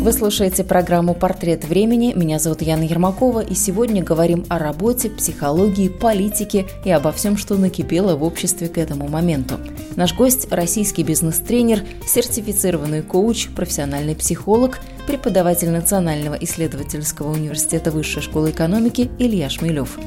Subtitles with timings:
[0.00, 2.14] Вы слушаете программу «Портрет времени».
[2.16, 7.56] Меня зовут Яна Ермакова, и сегодня говорим о работе, психологии, политике и обо всем, что
[7.56, 9.58] накипело в обществе к этому моменту.
[9.96, 19.10] Наш гость– российский бизнес-тренер, сертифицированный коуч, профессиональный психолог, преподаватель Национального исследовательского университета Высшей школы экономики
[19.18, 19.98] Илья Шмелев.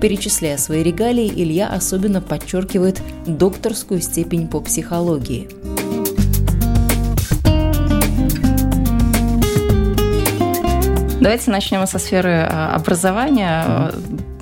[0.00, 5.48] Перечисляя свои регалии, Илья особенно подчеркивает докторскую степень по психологии–
[11.26, 13.90] Давайте начнем со сферы а, образования.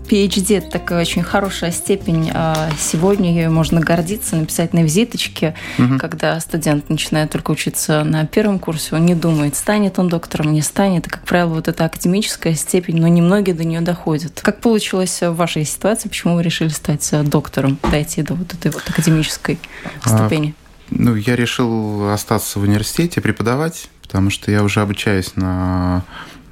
[0.07, 2.31] PhD– это такая очень хорошая степень.
[2.35, 5.55] А, сегодня ее можно гордиться, написать на визиточке.
[5.79, 5.97] Угу.
[5.99, 10.61] Когда студент начинает только учиться на первом курсе, он не думает, станет он доктором, не
[10.61, 11.07] станет.
[11.07, 14.43] И, как правило, вот эта академическая степень, но немногие до нее доходят.
[14.43, 16.11] Как получилось в вашей ситуации?
[16.11, 19.59] Почему вы решили стать доктором, дойти до вот этой вот академической
[20.03, 20.55] а, ступени?
[20.91, 26.05] Ну, я решил остаться в университете, преподавать, потому что я уже обучаюсь на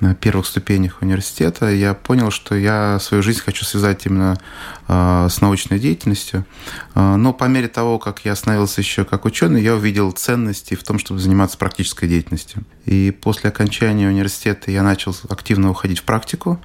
[0.03, 4.37] на первых ступенях университета, я понял, что я свою жизнь хочу связать именно
[4.89, 6.45] э, с научной деятельностью.
[6.97, 10.83] Э, но по мере того, как я становился еще как ученый, я увидел ценности в
[10.83, 12.65] том, чтобы заниматься практической деятельностью.
[12.85, 16.61] И после окончания университета я начал активно уходить в практику,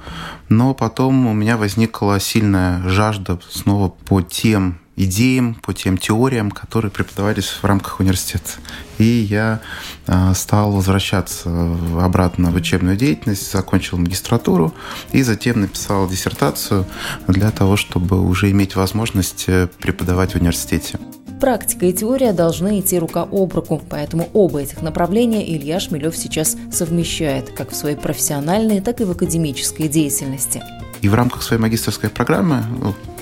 [0.49, 6.91] но потом у меня возникла сильная жажда снова по тем идеям, по тем теориям, которые
[6.91, 8.49] преподавались в рамках университета.
[8.97, 9.61] И я
[10.07, 11.49] а, стал возвращаться
[12.01, 14.73] обратно в учебную деятельность, закончил магистратуру
[15.11, 16.85] и затем написал диссертацию
[17.27, 20.97] для того, чтобы уже иметь возможность э, преподавать в университете.
[21.39, 26.57] Практика и теория должны идти рука об руку, поэтому оба этих направления Илья Шмелев сейчас
[26.71, 30.63] совмещает как в своей профессиональной, так и в академической деятельности.
[31.02, 32.63] И в рамках своей магистрской программы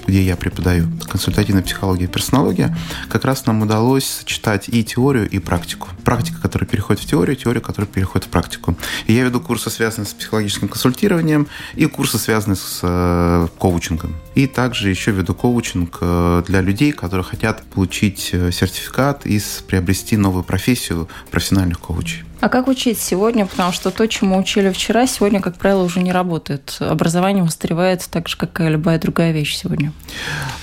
[0.08, 2.76] где я преподаю консультативная психология и персонология,
[3.10, 5.90] как раз нам удалось сочетать и теорию, и практику.
[6.04, 8.76] Практика, которая переходит в теорию, теория, которая переходит в практику.
[9.08, 14.16] И я веду курсы, связанные с психологическим консультированием, и курсы, связанные с э, коучингом.
[14.36, 20.18] И также еще веду коучинг э, для людей, которые хотят получить э, сертификат и приобрести
[20.18, 22.25] новую профессию профессиональных коучей.
[22.41, 23.46] А как учить сегодня?
[23.46, 26.78] Потому что то, чему учили вчера, сегодня, как правило, уже не работает.
[26.79, 29.91] Образование устаревает так же, как и любая другая вещь сегодня.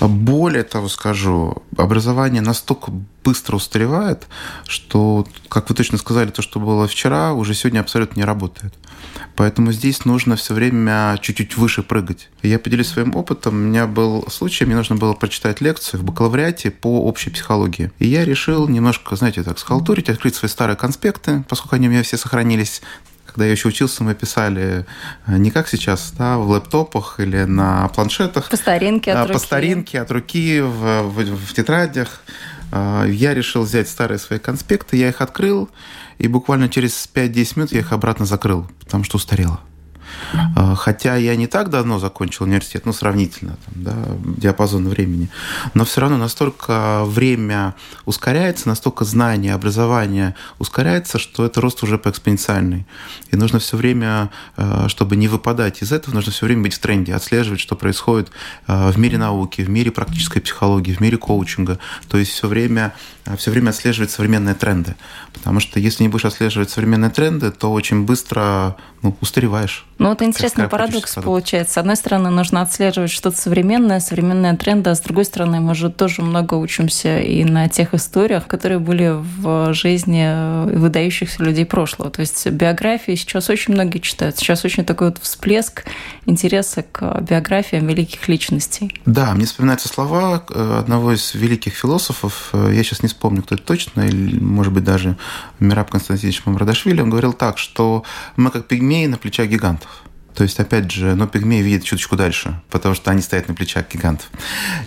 [0.01, 2.93] Более того скажу, образование настолько
[3.25, 4.27] быстро устаревает,
[4.67, 8.75] что, как вы точно сказали, то, что было вчера, уже сегодня абсолютно не работает.
[9.37, 12.29] Поэтому здесь нужно все время чуть-чуть выше прыгать.
[12.43, 13.55] я поделюсь своим опытом.
[13.55, 17.91] У меня был случай, мне нужно было прочитать лекцию в бакалавриате по общей психологии.
[17.99, 22.03] И я решил немножко, знаете, так схалтурить, открыть свои старые конспекты, поскольку они у меня
[22.03, 22.83] все сохранились
[23.33, 24.85] когда я еще учился, мы писали
[25.27, 28.51] э, не как сейчас, да, в лэптопах или на планшетах.
[28.51, 29.33] По старинке от а, руки.
[29.33, 32.21] По старинке от руки, в, в, в тетрадях.
[32.73, 35.69] А, я решил взять старые свои конспекты, я их открыл,
[36.19, 39.61] и буквально через 5-10 минут я их обратно закрыл, потому что устарело.
[40.57, 43.97] А, хотя я не так давно закончил университет, ну, сравнительно, там, да,
[44.37, 45.29] диапазон времени,
[45.75, 47.75] но все равно настолько время
[48.05, 52.87] ускоряется, настолько знание, образование ускоряется, что это рост уже по экспоненциальный.
[53.31, 56.79] И нужно все время, а, чтобы не выпадать из этого, нужно все время быть в
[56.79, 58.31] тренде, отслеживать, что происходит
[58.67, 61.79] а, в мире науки, в мире практической психологии, в мире коучинга.
[62.09, 62.95] То есть все время,
[63.37, 64.97] все время отслеживать современные тренды.
[65.33, 69.85] Потому что если не будешь отслеживать современные тренды, то очень быстро ну, устареваешь.
[70.03, 71.75] Ну, вот интересный парадокс получается.
[71.75, 75.91] С одной стороны, нужно отслеживать что-то современное, современные тренды, а с другой стороны, мы же
[75.91, 82.11] тоже много учимся и на тех историях, которые были в жизни э, выдающихся людей прошлого.
[82.11, 84.37] То есть биографии сейчас очень многие читают.
[84.37, 85.85] Сейчас очень такой вот всплеск
[86.27, 89.01] интереса к биографиям великих личностей.
[89.07, 93.55] Да, мне вспоминаются слова э, одного из великих философов, э, я сейчас не вспомню, кто
[93.55, 95.17] это точно, или, может быть, даже
[95.61, 98.03] Мираб Константинович Мамрадашвили, он говорил так, что
[98.37, 99.92] мы как пигмеи на плечах гигантов.
[100.35, 103.87] То есть, опять же, но пигмеи видят чуточку дальше, потому что они стоят на плечах
[103.93, 104.31] гигантов.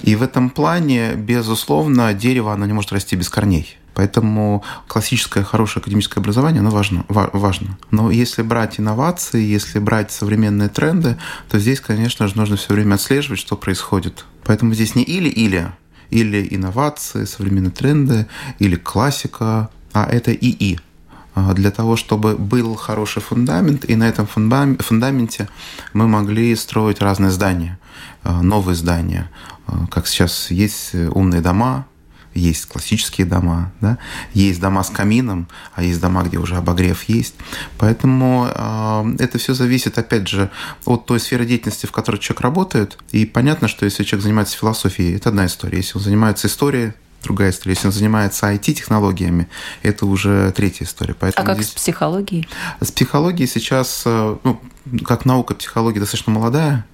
[0.01, 3.77] И в этом плане, безусловно, дерево, оно не может расти без корней.
[3.94, 7.77] Поэтому классическое хорошее академическое образование, оно важно, важно.
[7.92, 11.18] Но если брать инновации, если брать современные тренды,
[11.50, 14.25] то здесь, конечно же, нужно все время отслеживать, что происходит.
[14.44, 15.71] Поэтому здесь не или-или,
[16.09, 18.27] или инновации, современные тренды,
[18.59, 20.77] или классика, а это и-и.
[21.53, 25.49] Для того, чтобы был хороший фундамент, и на этом фундаменте
[25.93, 27.77] мы могли строить разные здания,
[28.23, 29.29] новые здания.
[29.91, 31.85] Как сейчас есть умные дома,
[32.35, 33.97] есть классические дома, да,
[34.33, 37.35] есть дома с камином, а есть дома, где уже обогрев есть.
[37.77, 40.51] Поэтому э, это все зависит, опять же,
[40.83, 42.97] от той сферы деятельности, в которой человек работает.
[43.11, 45.77] И понятно, что если человек занимается философией, это одна история.
[45.77, 46.91] Если он занимается историей,
[47.25, 47.74] другая история.
[47.74, 49.48] Если он занимается IT-технологиями,
[49.81, 51.13] это уже третья история.
[51.13, 51.72] Поэтому а как здесь...
[51.72, 52.48] с психологией?
[52.80, 54.62] С психологией сейчас, э, ну,
[55.04, 56.86] как наука психологии достаточно молодая,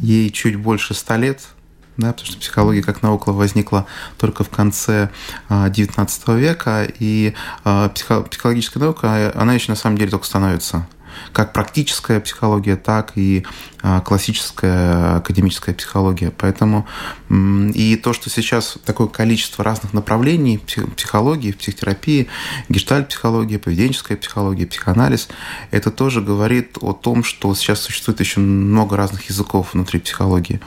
[0.00, 1.40] ей чуть больше ста лет–
[1.98, 3.86] да, потому что психология как наука возникла
[4.18, 5.10] только в конце
[5.48, 10.86] XIX а, века, и а, психологическая наука, она еще на самом деле только становится
[11.32, 13.44] как практическая психология, так и
[13.80, 16.32] а, классическая академическая психология.
[16.36, 16.86] Поэтому
[17.30, 20.58] и то, что сейчас такое количество разных направлений
[20.96, 22.28] психологии, психотерапии,
[22.68, 25.28] гештальт-психология, поведенческая психология, психоанализ,
[25.70, 30.60] это тоже говорит о том, что сейчас существует еще много разных языков внутри психологии.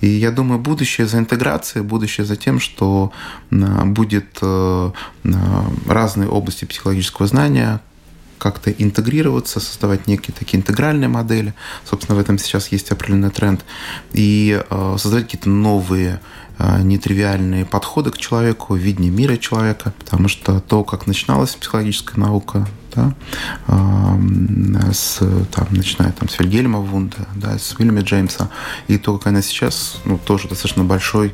[0.00, 3.12] И я думаю, будущее за интеграцией, будущее за тем, что
[3.50, 4.90] будет э,
[5.88, 7.80] разные области психологического знания,
[8.44, 11.54] как-то интегрироваться, создавать некие такие интегральные модели.
[11.88, 13.64] Собственно, в этом сейчас есть определенный тренд.
[14.12, 16.20] И э, создавать какие-то новые
[16.58, 22.68] э, нетривиальные подходы к человеку, видение мира человека, потому что то, как начиналась психологическая наука,
[22.94, 23.14] да,
[23.66, 25.20] э, с,
[25.50, 28.50] там, начиная там, с Вильгельма Вунда, да, с Уильяма Джеймса,
[28.88, 31.32] и то, как она сейчас, ну, тоже достаточно большой,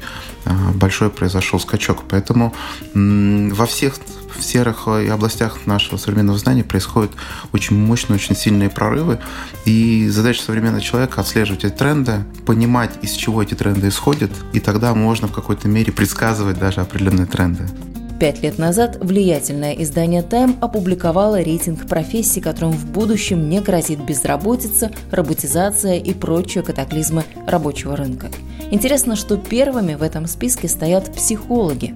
[0.77, 2.05] большой произошел скачок.
[2.09, 2.55] Поэтому
[2.95, 3.97] во всех
[4.37, 7.11] в серых э, областях нашего современного знания происходят
[7.53, 9.19] очень мощные, очень сильные прорывы.
[9.65, 14.95] И задача современного человека отслеживать эти тренды, понимать, из чего эти тренды исходят, и тогда
[14.95, 17.69] можно в какой-то мере предсказывать даже определенные тренды.
[18.21, 24.91] Пять лет назад влиятельное издание Time опубликовало рейтинг профессий, которым в будущем не грозит безработица,
[25.11, 28.29] роботизация и прочие катаклизмы рабочего рынка.
[28.71, 31.95] Интересно, что первыми в этом списке стоят психологи.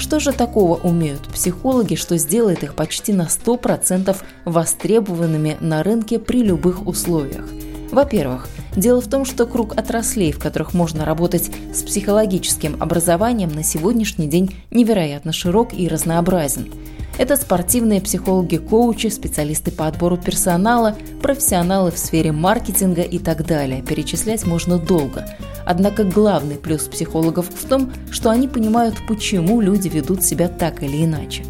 [0.00, 4.16] Что же такого умеют психологи, что сделает их почти на 100%
[4.46, 7.44] востребованными на рынке при любых условиях?
[7.92, 13.62] Во-первых, дело в том, что круг отраслей, в которых можно работать с психологическим образованием, на
[13.62, 16.72] сегодняшний день невероятно широк и разнообразен.
[17.20, 23.82] Это спортивные психологи-коучи, специалисты по отбору персонала, профессионалы в сфере маркетинга и так далее.
[23.82, 25.26] Перечислять можно долго.
[25.66, 31.04] Однако главный плюс психологов в том, что они понимают, почему люди ведут себя так или
[31.04, 31.44] иначе.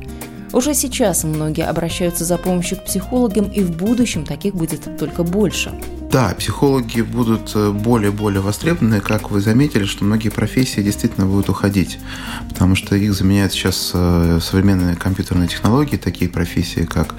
[0.52, 5.70] Уже сейчас многие обращаются за помощью к психологам, и в будущем таких будет только больше.
[6.10, 12.00] Да, психологи будут э, более-более востребованы, как вы заметили, что многие профессии действительно будут уходить,
[12.48, 17.14] потому что их заменяют сейчас э, современные компьютерные технологии, такие профессии, как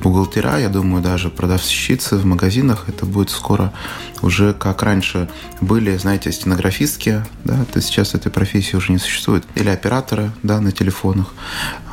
[0.00, 3.72] бухгалтера, я думаю, даже продавщицы в магазинах, это будет скоро
[4.22, 5.28] уже как раньше
[5.60, 10.70] были, знаете, стенографистки, да, то сейчас этой профессии уже не существует, или операторы, да, на
[10.70, 11.34] телефонах.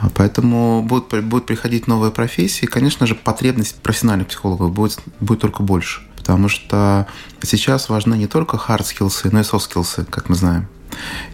[0.02, 5.64] А поэтому будут, будут приходить новые профессии, конечно же, потребность профессиональных психологов будет, будет только
[5.64, 7.06] больше потому что
[7.42, 10.68] сейчас важны не только hard skills, но и soft skills, как мы знаем.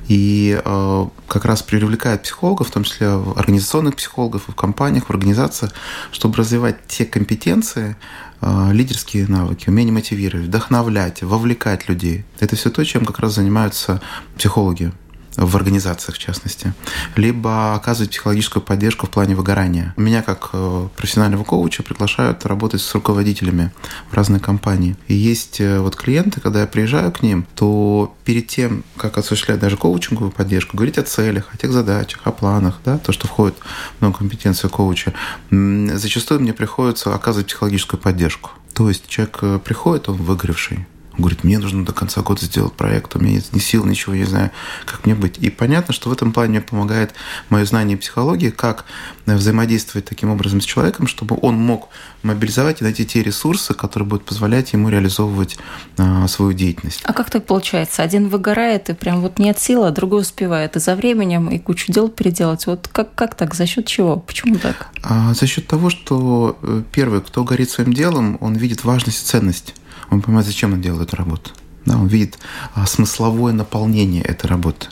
[0.07, 5.73] И э, как раз привлекает психологов, в том числе организационных психологов в компаниях, в организациях,
[6.11, 7.95] чтобы развивать те компетенции,
[8.41, 12.25] э, лидерские навыки, умение мотивировать, вдохновлять, вовлекать людей.
[12.39, 14.01] Это все то, чем как раз занимаются
[14.37, 14.91] психологи
[15.35, 16.73] в организациях, в частности,
[17.15, 19.93] либо оказывать психологическую поддержку в плане выгорания.
[19.97, 23.71] Меня, как э, профессионального коуча, приглашают работать с руководителями
[24.11, 24.95] в разные компании.
[25.07, 29.59] И есть э, вот клиенты, когда я приезжаю к ним, то перед тем, как осуществлять
[29.59, 33.55] даже коучинговую поддержку, говорить о целях, о тех задачах, о планах, да, то, что входит
[33.99, 35.13] в компетенцию коуча,
[35.51, 38.51] зачастую мне приходится оказывать психологическую поддержку.
[38.73, 40.87] То есть человек э, приходит, он выгоревший,
[41.19, 44.25] говорит, мне нужно до конца года сделать проект, у меня нет ни сил, ничего, не
[44.25, 44.51] знаю,
[44.85, 45.37] как мне быть.
[45.39, 47.13] И понятно, что в этом плане мне помогает
[47.49, 48.85] мое знание психологии, как
[49.25, 51.89] взаимодействовать таким образом с человеком, чтобы он мог
[52.23, 55.57] мобилизовать и найти те ресурсы, которые будут позволять ему реализовывать
[55.97, 57.01] а, свою деятельность.
[57.03, 58.03] А как так получается?
[58.03, 61.91] Один выгорает и прям вот нет сил, а другой успевает и за временем, и кучу
[61.91, 62.65] дел переделать.
[62.65, 63.55] Вот как, как так?
[63.55, 64.17] За счет чего?
[64.17, 64.89] Почему так?
[65.03, 69.25] А, за счет того, что э, первый, кто горит своим делом, он видит важность и
[69.25, 69.75] ценность
[70.09, 71.51] он понимает, зачем он делает эту работу.
[71.85, 72.37] Да, он видит
[72.75, 74.87] а, смысловое наполнение этой работы.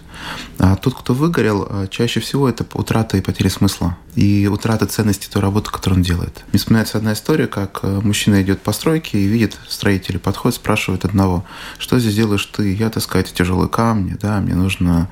[0.58, 3.98] А тот, кто выгорел, а, чаще всего это утрата и потеря смысла.
[4.16, 6.44] И утрата ценности той работы, которую он делает.
[6.52, 11.06] Мне вспоминается одна история, как а, мужчина идет по стройке и видит строителя, подходит, спрашивает
[11.06, 11.46] одного,
[11.78, 12.74] что здесь делаешь ты?
[12.74, 15.10] Я таскаю эти тяжелые камни, да, мне нужно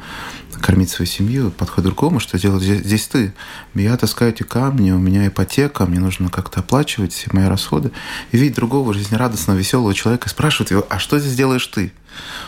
[0.61, 3.33] кормить свою семью, подходит другому, что делать здесь, здесь ты.
[3.73, 7.91] Я таскаю эти камни, у меня ипотека, мне нужно как-то оплачивать все мои расходы.
[8.31, 11.91] И видит другого жизнерадостного, веселого человека и спрашивает его, а что здесь делаешь ты?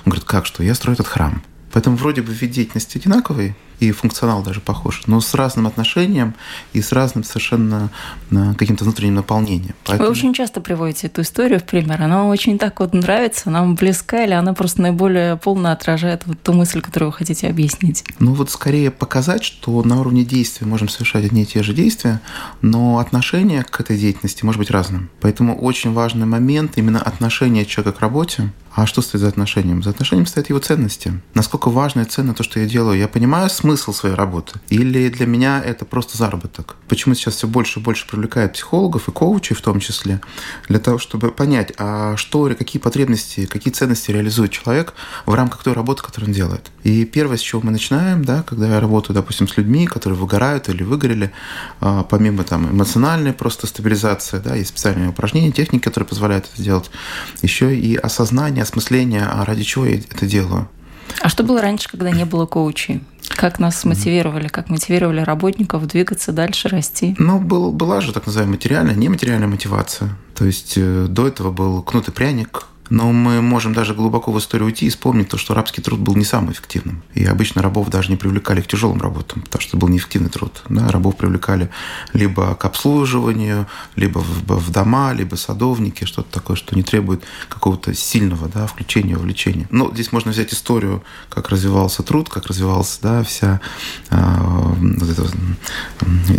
[0.06, 0.64] Он говорит, как что?
[0.64, 1.42] Я строю этот храм.
[1.74, 6.34] Поэтому вроде бы вид деятельности одинаковый, и функционал даже похож, но с разным отношением
[6.74, 7.90] и с разным совершенно
[8.32, 9.76] э, каким-то внутренним наполнением.
[9.86, 10.10] Поэтому...
[10.10, 12.02] Вы очень часто приводите эту историю в пример.
[12.02, 16.54] Она очень так вот нравится, нам близка, или она просто наиболее полно отражает вот ту
[16.54, 18.04] мысль, которую вы хотите объяснить?
[18.20, 22.20] Ну вот скорее показать, что на уровне действия можем совершать одни и те же действия,
[22.62, 25.10] но отношение к этой деятельности может быть разным.
[25.22, 28.52] Поэтому очень важный момент именно отношение человека к работе.
[28.78, 29.82] А что стоит за отношением?
[29.82, 31.20] За отношением стоят его ценности.
[31.34, 33.00] Насколько важно и ценно то, что я делаю.
[33.00, 34.60] Я понимаю смысл своей работы?
[34.70, 36.76] Или для меня это просто заработок?
[36.88, 40.22] Почему сейчас все больше и больше привлекают психологов и коучей в том числе,
[40.70, 44.94] для того, чтобы понять, а что, какие потребности, какие ценности реализует человек
[45.26, 46.70] в рамках той работы, которую он делает.
[46.84, 50.70] И первое, с чего мы начинаем, да, когда я работаю, допустим, с людьми, которые выгорают
[50.70, 51.32] или выгорели,
[51.82, 56.92] а, помимо там эмоциональной просто стабилизации, да, есть специальные упражнения, техники, которые позволяют это сделать,
[57.42, 60.70] еще и осознание, осмысление, а ради чего я это делаю.
[61.22, 63.02] А что было раньше, когда не было коучей?
[63.30, 67.16] Как нас мотивировали, как мотивировали работников двигаться дальше, расти?
[67.18, 70.16] Ну, был, была же так называемая материальная, нематериальная мотивация.
[70.36, 74.40] То есть э, до этого был кнут и пряник, но мы можем даже глубоко в
[74.40, 77.04] историю уйти и вспомнить то, что рабский труд был не самым эффективным.
[77.14, 80.64] И обычно рабов даже не привлекали к тяжелым работам, потому что это был неэффективный труд.
[80.70, 80.88] Да?
[80.90, 81.70] Рабов привлекали
[82.14, 87.94] либо к обслуживанию, либо в, в дома, либо садовники, что-то такое, что не требует какого-то
[87.94, 89.68] сильного да, включения, увлечения.
[89.70, 93.62] Но здесь можно взять историю, как развивался труд, как развивалась да, вся
[94.10, 95.34] э, вот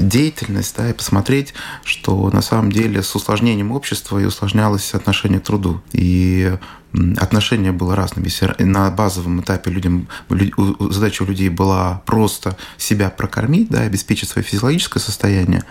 [0.09, 5.45] деятельность, да, и посмотреть, что на самом деле с усложнением общества и усложнялось отношение к
[5.45, 5.81] труду.
[5.93, 6.57] И euh,
[6.93, 8.25] отношение было разным.
[8.25, 10.09] Если на базовом этапе людям,
[10.91, 15.65] задача у людей была просто себя прокормить, да, обеспечить свое физиологическое состояние,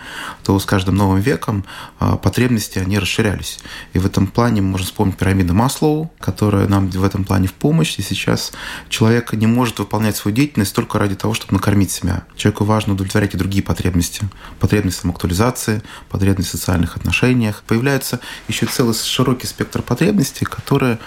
[0.44, 1.64] то с каждым новым веком
[1.98, 3.58] а, потребности, они расширялись.
[3.92, 7.52] И в этом плане мы можем вспомнить пирамиду Маслоу, которая нам в этом плане в
[7.52, 7.98] помощь.
[7.98, 8.52] И сейчас
[8.88, 12.24] человек не может выполнять свою деятельность только ради того, чтобы накормить себя.
[12.36, 14.28] Человеку важно удовлетворять и другие потребности.
[14.60, 17.64] Потребность самоактуализации, потребность в социальных отношениях.
[17.66, 20.98] Появляется еще целый широкий спектр потребностей, которые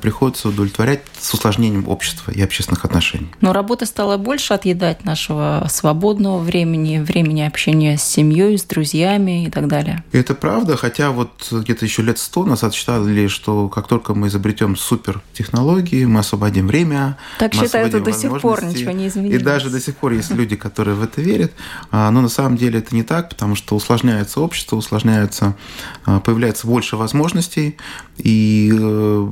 [0.00, 3.28] приходится удовлетворять с усложнением общества и общественных отношений.
[3.40, 9.50] Но работа стала больше отъедать нашего свободного времени, времени общения с семьей, с друзьями и
[9.50, 10.04] так далее.
[10.12, 14.28] И это правда, хотя вот где-то еще лет сто назад считали, что как только мы
[14.28, 17.18] изобретем супертехнологии, мы освободим время.
[17.38, 19.40] Так считают до сих пор ничего не изменилось.
[19.40, 21.52] И даже до сих пор есть люди, которые в это верят.
[21.90, 25.56] А, но на самом деле это не так, потому что усложняется общество, усложняется,
[26.04, 27.76] а, появляется больше возможностей,
[28.18, 29.28] и э,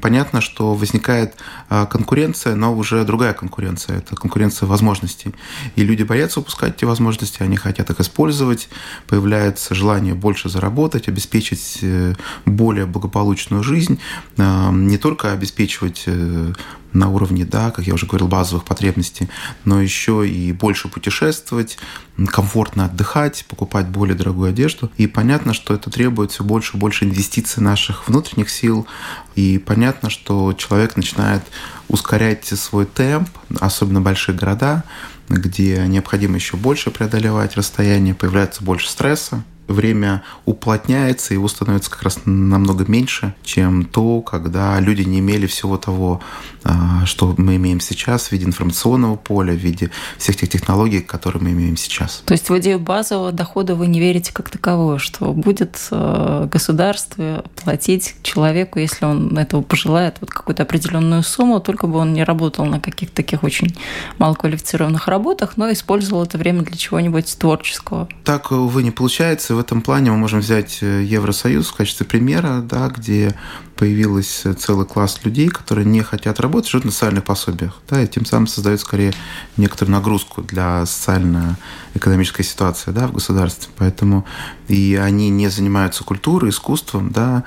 [0.00, 1.34] понятно, что возникает
[1.68, 3.98] а, конкуренция, но уже другая конкуренция.
[3.98, 5.34] Это конкуренция возможностей.
[5.76, 8.68] И люди боятся упускать эти возможности, они хотят их использовать,
[9.06, 12.14] появляется желание больше заработать, обеспечить э,
[12.44, 14.00] более благополучную жизнь,
[14.36, 16.52] не только обеспечивать э,
[16.92, 19.28] на уровне, да, как я уже говорил, базовых потребностей,
[19.64, 21.78] но еще и больше путешествовать,
[22.26, 24.90] комфортно отдыхать, покупать более дорогую одежду.
[24.96, 28.86] И понятно, что это требует все больше и больше инвестиций наших внутренних сил.
[29.34, 31.42] И понятно, что человек начинает
[31.88, 33.28] ускорять свой темп,
[33.60, 34.84] особенно большие города,
[35.28, 42.20] где необходимо еще больше преодолевать расстояние, появляется больше стресса, время уплотняется, его становится как раз
[42.24, 46.20] намного меньше, чем то, когда люди не имели всего того,
[46.64, 51.42] а, что мы имеем сейчас в виде информационного поля, в виде всех тех технологий, которые
[51.42, 52.22] мы имеем сейчас.
[52.24, 57.44] То есть в идею базового дохода вы не верите как таковое, что будет э, государство
[57.62, 62.64] платить человеку, если он этого пожелает, вот какую-то определенную сумму, только бы он не работал
[62.64, 63.76] на каких-то таких очень
[64.18, 68.08] малоквалифицированных работах, но использовал это время для чего-нибудь творческого.
[68.24, 72.60] Так, увы, не получается в этом плане мы можем взять э, Евросоюз в качестве примера,
[72.60, 73.34] да, где
[73.74, 78.24] появился целый класс людей, которые не хотят работать, живут на социальных пособиях, да, и тем
[78.24, 79.12] самым создают скорее
[79.56, 83.68] некоторую нагрузку для социально-экономической ситуации да, в государстве.
[83.76, 84.24] Поэтому
[84.68, 87.42] и они не занимаются культурой, искусством, да,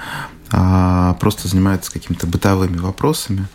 [0.52, 3.48] а просто занимаются какими-то бытовыми вопросами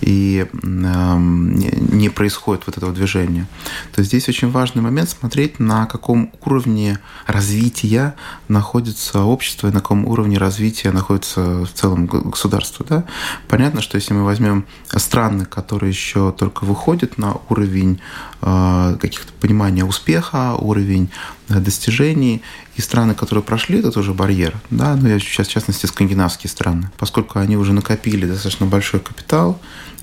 [0.00, 3.46] и не происходит вот этого движения,
[3.94, 8.14] то здесь очень важный момент смотреть, на каком уровне развития
[8.48, 12.86] находится общество и на каком уровне развития находится в целом государство.
[12.88, 13.04] Да?
[13.48, 14.66] Понятно, что если мы возьмем
[14.96, 18.00] страны, которые еще только выходят на уровень
[18.42, 21.10] а, каких-то понимания успеха, уровень
[21.48, 22.42] э, достижений,
[22.76, 26.90] и страны, которые прошли этот уже барьер, да, ну я сейчас в частности скандинавские страны,
[26.96, 29.60] поскольку они уже накопили достаточно большой капитал,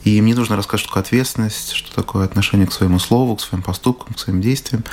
[0.08, 3.42] И им не нужно рассказать, что такое ответственность, что такое отношение к своему слову, к
[3.42, 4.86] своим поступкам, к своим действиям.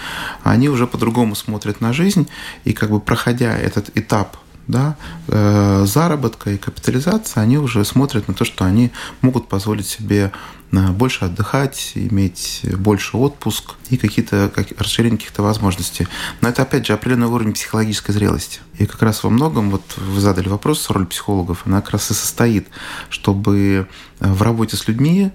[0.43, 2.27] Они уже по-другому смотрят на жизнь,
[2.65, 4.97] и как бы проходя этот этап да,
[5.29, 8.91] э, заработка и капитализация, они уже смотрят на то, что они
[9.21, 10.33] могут позволить себе
[10.73, 16.09] э, больше отдыхать, иметь больше отпуск и какие-то как, расширение каких-то возможностей.
[16.41, 18.61] Но это, опять же, определенный уровень психологической зрелости.
[18.79, 22.15] И как раз во многом, вот вы задали вопрос, роль психологов, она как раз и
[22.15, 22.69] состоит,
[23.11, 23.87] чтобы
[24.21, 25.33] э, в работе с людьми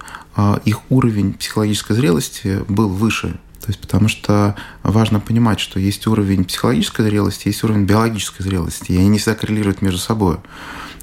[0.64, 3.38] их уровень психологической зрелости был выше,
[3.70, 8.98] есть потому что важно понимать, что есть уровень психологической зрелости, есть уровень биологической зрелости, и
[8.98, 10.38] они не всегда коррелируют между собой.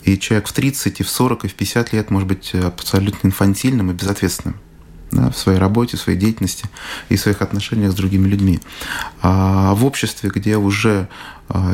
[0.03, 3.91] И человек в 30, и в 40, и в 50 лет может быть абсолютно инфантильным
[3.91, 4.57] и безответственным
[5.11, 6.65] да, в своей работе, в своей деятельности
[7.09, 8.59] и в своих отношениях с другими людьми.
[9.21, 11.07] А в обществе, где уже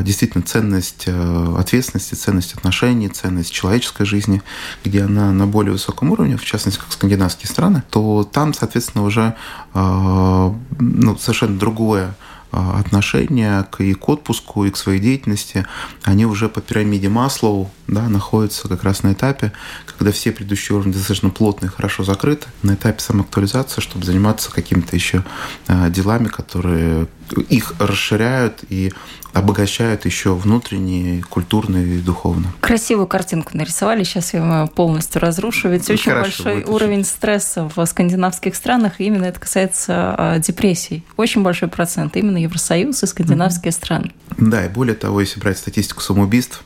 [0.02, 4.42] действительно ценность э, ответственности, ценность отношений, ценность человеческой жизни,
[4.84, 9.34] где она на более высоком уровне, в частности, как скандинавские страны, то там, соответственно, уже
[9.72, 12.14] а, ну, совершенно другое
[12.52, 15.66] а, отношения к, и к отпуску, и к своей деятельности,
[16.04, 19.52] они уже по пирамиде Маслоу да, находятся как раз на этапе,
[19.86, 24.94] когда все предыдущие уровни достаточно плотно и хорошо закрыты, на этапе самоактуализации, чтобы заниматься какими-то
[24.94, 25.24] еще
[25.68, 27.08] делами, которые
[27.48, 28.92] их расширяют и
[29.32, 32.52] обогащают еще внутренне, культурно и духовно.
[32.60, 35.68] Красивую картинку нарисовали, сейчас я ее полностью разрушу.
[35.68, 37.04] Ведь очень Хорошо, большой уровень очень.
[37.04, 41.04] стресса в скандинавских странах, и именно это касается а, депрессий.
[41.16, 43.74] Очень большой процент, именно Евросоюз и скандинавские mm-hmm.
[43.74, 44.12] страны.
[44.38, 46.62] Да, и более того, если брать статистику самоубийств,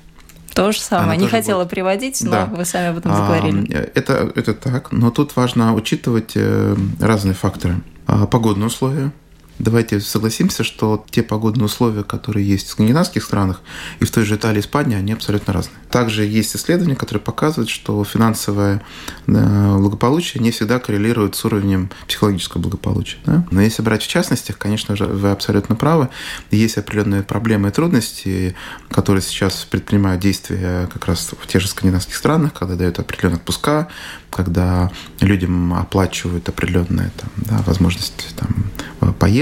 [0.54, 1.12] то же самое.
[1.12, 1.70] Она Не хотела будет.
[1.70, 2.46] приводить, но да.
[2.46, 3.72] вы сами об этом заговорили.
[3.72, 7.80] А, это, это так, но тут важно учитывать э, разные факторы.
[8.06, 9.12] А, погодные условия,
[9.58, 13.60] давайте согласимся, что те погодные условия, которые есть в скандинавских странах
[14.00, 15.76] и в той же Италии, Испании, они абсолютно разные.
[15.90, 18.82] Также есть исследования, которые показывают, что финансовое
[19.26, 23.18] э, благополучие не всегда коррелирует с уровнем психологического благополучия.
[23.24, 23.44] Да?
[23.50, 26.08] Но если брать в частностях, конечно же, вы абсолютно правы.
[26.50, 28.54] Есть определенные проблемы и трудности,
[28.90, 33.88] которые сейчас предпринимают действия как раз в тех же скандинавских странах, когда дают определенные отпуска,
[34.30, 34.90] когда
[35.20, 38.70] людям оплачивают определенные там, да, возможности там,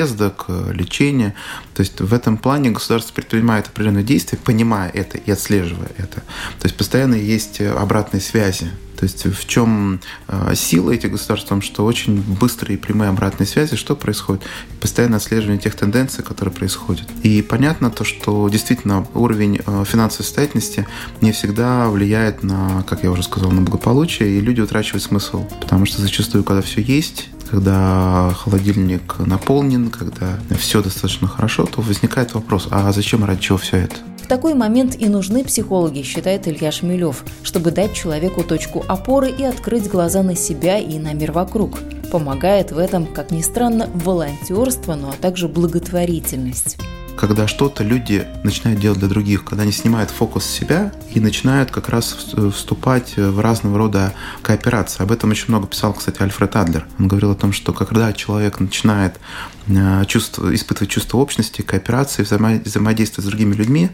[0.06, 1.34] поездок, лечения.
[1.74, 6.20] То есть в этом плане государство предпринимает определенные действия, понимая это и отслеживая это.
[6.60, 11.46] То есть постоянно есть обратные связи то есть в чем а, сила этих государств?
[11.46, 14.42] В том, что очень быстрые и прямые обратные связи, что происходит?
[14.80, 17.06] Постоянное отслеживание тех тенденций, которые происходят.
[17.22, 20.86] И понятно то, что действительно уровень а, финансовой состоятельности
[21.20, 25.44] не всегда влияет на, как я уже сказал, на благополучие, и люди утрачивают смысл.
[25.60, 32.34] Потому что зачастую, когда все есть, когда холодильник наполнен, когда все достаточно хорошо, то возникает
[32.34, 33.96] вопрос, а зачем ради чего все это?
[34.26, 39.44] В такой момент и нужны психологи, считает Илья Шмелев, чтобы дать человеку точку опоры и
[39.44, 41.78] открыть глаза на себя и на мир вокруг.
[42.10, 46.76] Помогает в этом, как ни странно, волонтерство, ну а также благотворительность
[47.16, 51.70] когда что-то люди начинают делать для других, когда они снимают фокус с себя и начинают
[51.70, 52.16] как раз
[52.52, 55.02] вступать в разного рода кооперации.
[55.02, 56.86] Об этом очень много писал, кстати, Альфред Адлер.
[56.98, 59.18] Он говорил о том, что когда человек начинает
[59.66, 63.90] э, чувство, испытывать чувство общности, кооперации, взаимодействия с другими людьми,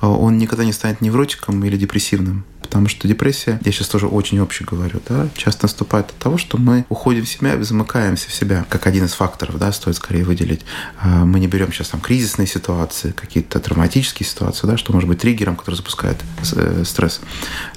[0.00, 2.44] э, он никогда не станет невротиком или депрессивным.
[2.64, 6.56] Потому что депрессия, я сейчас тоже очень общий говорю, да, часто наступает от того, что
[6.56, 10.24] мы уходим в себя и замыкаемся в себя, как один из факторов, да, стоит скорее
[10.24, 10.62] выделить.
[10.98, 15.18] А, мы не берем сейчас там кризисные ситуации, какие-то травматические ситуации, да, что может быть
[15.18, 16.16] триггером, который запускает
[16.54, 17.20] э, стресс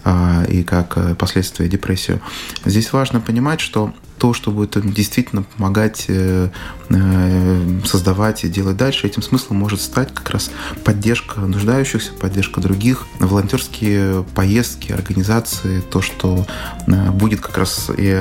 [0.06, 2.22] а, и как э, последствие депрессию.
[2.64, 6.50] Здесь важно понимать, что то, что будет действительно помогать э,
[6.90, 9.08] э, создавать и делать дальше.
[9.08, 10.52] Этим смыслом может стать как раз
[10.84, 16.46] поддержка нуждающихся, поддержка других, волонтерские поездки, организации, то, что
[16.88, 18.12] э, будет как раз и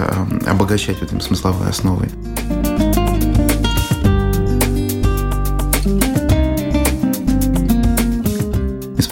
[0.46, 2.08] обогащать в этом смысловой основой.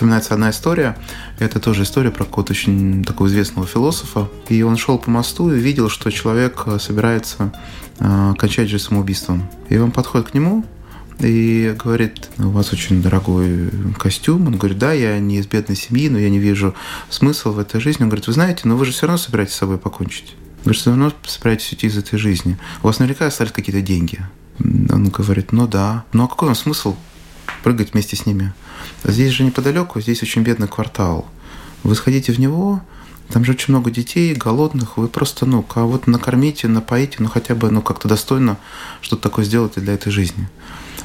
[0.04, 0.96] вспоминается одна история.
[1.44, 4.30] Это тоже история про какого-то очень такого известного философа.
[4.48, 7.52] И он шел по мосту и видел, что человек э, собирается
[7.98, 9.46] э, кончать же самоубийством.
[9.68, 10.64] И он подходит к нему
[11.20, 14.46] и говорит, у вас очень дорогой костюм.
[14.46, 16.74] Он говорит, да, я не из бедной семьи, но я не вижу
[17.10, 18.04] смысла в этой жизни.
[18.04, 20.34] Он говорит, вы знаете, но вы же все равно собираетесь с собой покончить.
[20.64, 22.58] Вы же все равно собираетесь уйти из этой жизни.
[22.82, 24.20] У вас наверняка остались какие-то деньги.
[24.58, 26.04] Он говорит, ну да.
[26.14, 26.96] Ну а какой вам смысл
[27.64, 28.52] прыгать вместе с ними?
[29.02, 31.26] Здесь же неподалеку, здесь очень бедный квартал.
[31.82, 32.82] Вы сходите в него,
[33.30, 37.70] там же очень много детей, голодных, вы просто, ну, кого-то накормите, напоите, ну, хотя бы,
[37.70, 38.58] ну, как-то достойно
[39.00, 40.48] что-то такое сделать для этой жизни.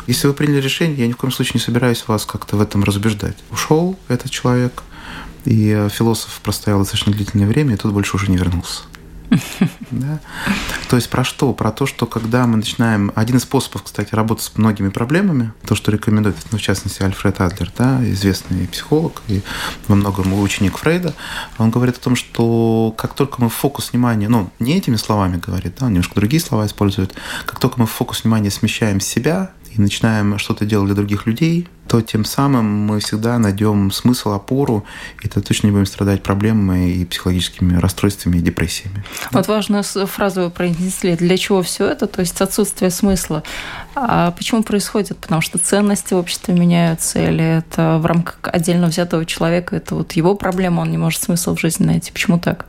[0.05, 2.83] Если вы приняли решение, я ни в коем случае не собираюсь вас как-то в этом
[2.83, 3.37] разубеждать.
[3.51, 4.83] Ушел этот человек,
[5.45, 8.81] и философ простоял достаточно длительное время, и тут больше уже не вернулся.
[9.91, 10.19] Да?
[10.89, 11.53] То есть про что?
[11.53, 13.11] Про то, что когда мы начинаем...
[13.15, 17.41] Один из способов, кстати, работать с многими проблемами, то, что рекомендует, ну, в частности, Альфред
[17.41, 19.41] Адлер, да, известный психолог и
[19.87, 21.13] во многом ученик Фрейда,
[21.57, 25.75] он говорит о том, что как только мы фокус внимания, ну, не этими словами говорит,
[25.79, 27.13] да, он немножко другие слова использует,
[27.45, 32.01] как только мы фокус внимания смещаем себя и начинаем что-то делать для других людей, то
[32.01, 34.85] тем самым мы всегда найдем смысл, опору,
[35.23, 39.03] и то точно не будем страдать проблемами и психологическими расстройствами и депрессиями.
[39.31, 41.15] Вот важную фразу вы произнесли.
[41.15, 42.05] Для чего все это?
[42.05, 43.43] То есть отсутствие смысла.
[43.95, 45.17] А почему происходит?
[45.17, 50.11] Потому что ценности в обществе меняются, или это в рамках отдельно взятого человека, это вот
[50.11, 52.11] его проблема, он не может смысл в жизни найти.
[52.11, 52.67] Почему так?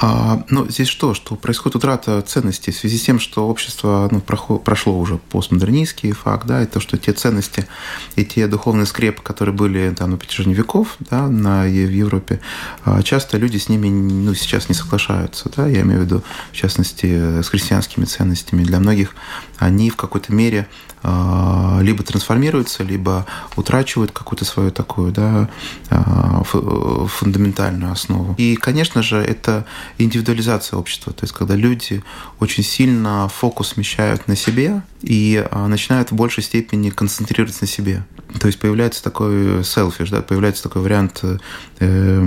[0.00, 1.12] А, ну, здесь что?
[1.12, 6.46] Что происходит утрата ценностей в связи с тем, что общество ну, прошло уже постмодернистский факт,
[6.46, 7.66] да, и то, что те ценности
[8.14, 12.40] и те духовные скрепы, которые были там на протяжении веков да, на, в Европе,
[12.84, 15.50] а, часто люди с ними ну, сейчас не соглашаются.
[15.56, 18.62] Да, я имею в виду, в частности, с христианскими ценностями.
[18.62, 19.16] Для многих
[19.58, 20.68] они в какой-то мере
[21.02, 25.48] а, либо трансформируются, либо утрачивают какую-то свою такую да,
[25.90, 28.34] а, фундаментальную основу.
[28.36, 29.64] И, конечно же, это
[29.96, 32.02] индивидуализация общества, то есть когда люди
[32.40, 38.02] очень сильно фокус смещают на себе и а, начинают в большей степени концентрироваться на себе.
[38.40, 41.38] То есть появляется такой селфиш, да, появляется такой вариант э,
[41.80, 42.24] э,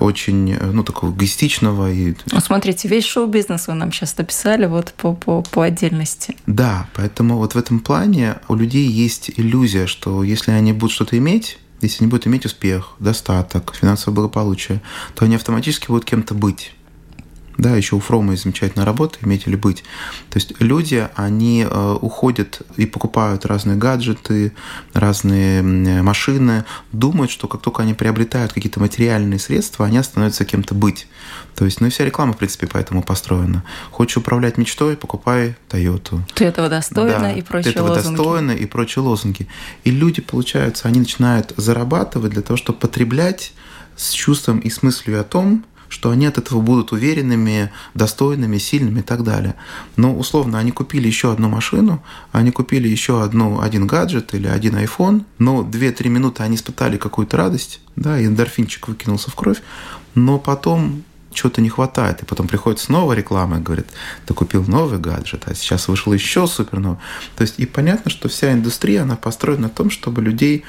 [0.00, 1.92] очень, ну, такого эгоистичного.
[1.92, 2.14] И...
[2.32, 6.36] Ну, смотрите, весь шоу-бизнес вы нам сейчас описали вот по, по, по отдельности.
[6.46, 11.18] Да, поэтому вот в этом плане у людей есть иллюзия, что если они будут что-то
[11.18, 14.82] иметь, если они будут иметь успех, достаток, финансовое благополучие,
[15.14, 16.72] то они автоматически будут кем-то быть.
[17.56, 19.84] Да, еще у Фрома есть замечательная работа «Иметь или быть».
[20.30, 24.52] То есть люди, они э, уходят и покупают разные гаджеты,
[24.92, 25.62] разные
[26.02, 31.06] машины, думают, что как только они приобретают какие-то материальные средства, они становятся кем-то быть.
[31.54, 33.62] То есть, ну и вся реклама, в принципе, поэтому построена.
[33.90, 36.22] Хочешь управлять мечтой, покупай Тойоту.
[36.34, 38.16] Ты этого достойна да, и прочие ты этого лозунги.
[38.16, 39.46] достойна и прочие лозунги.
[39.84, 43.52] И люди, получается, они начинают зарабатывать для того, чтобы потреблять
[43.96, 48.98] с чувством и с мыслью о том, что они от этого будут уверенными, достойными, сильными
[48.98, 49.54] и так далее.
[49.94, 52.02] Но условно они купили еще одну машину,
[52.32, 57.36] они купили еще одну, один гаджет или один iPhone, но 2-3 минуты они испытали какую-то
[57.36, 59.62] радость, да, и эндорфинчик выкинулся в кровь,
[60.16, 62.22] но потом чего-то не хватает.
[62.22, 63.86] И потом приходит снова реклама и говорит,
[64.26, 66.98] ты купил новый гаджет, а сейчас вышел еще супер новый.
[67.36, 70.64] То есть и понятно, что вся индустрия, она построена на том, чтобы людей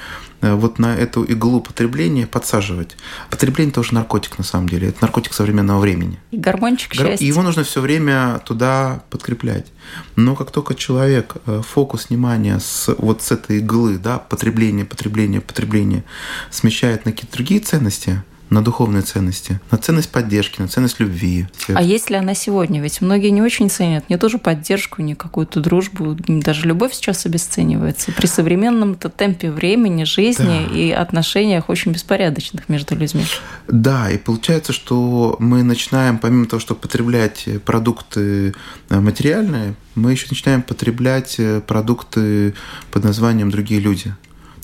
[0.54, 2.96] вот на эту иглу потребления подсаживать.
[3.30, 4.90] Потребление тоже наркотик на самом деле.
[4.90, 6.20] Это наркотик современного времени.
[6.32, 7.26] И гормончик счастья.
[7.26, 9.68] И его нужно все время туда подкреплять.
[10.16, 15.42] Но как только человек э, фокус внимания с вот с этой иглы, да, потребление, потребление,
[15.42, 16.04] потребление,
[16.52, 21.48] смещает на какие-то другие ценности– на духовные ценности, на ценность поддержки, на ценность любви.
[21.68, 22.82] А есть ли она сегодня?
[22.82, 28.12] Ведь многие не очень ценят не тоже поддержку, не какую-то дружбу, даже любовь сейчас обесценивается.
[28.12, 30.76] При современном темпе времени, жизни да.
[30.76, 33.26] и отношениях очень беспорядочных между людьми.
[33.68, 38.54] Да, и получается, что мы начинаем, помимо того, чтобы потреблять продукты
[38.90, 42.54] э, материальные, мы еще начинаем потреблять э, продукты
[42.92, 44.14] под названием «другие люди».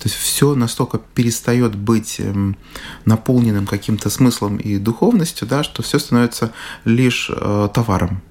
[0.02, 2.58] То есть все настолько перестает быть эм,
[3.06, 6.52] наполненным каким-то смыслом и духовностью, да, что все становится
[6.86, 8.24] лишь э, товаром.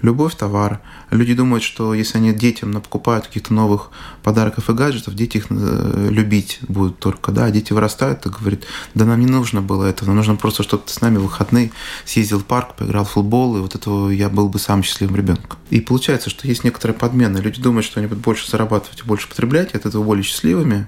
[0.00, 0.80] Любовь– товар.
[1.10, 3.90] Люди думают, что если они детям покупают каких-то новых
[4.22, 7.32] подарков и гаджетов, дети их э, любить будут только.
[7.32, 7.46] Да?
[7.46, 8.60] А дети вырастают и говорят,
[8.94, 11.72] да нам не нужно было этого, нам нужно просто, чтобы ты с нами в выходные
[12.04, 15.58] съездил в парк, поиграл в футбол, и вот этого я был бы самым счастливым ребенком.
[15.70, 17.38] И получается, что есть некоторая подмена.
[17.38, 20.86] Люди думают, что они будут больше зарабатывать и больше потреблять, и от этого более счастливыми,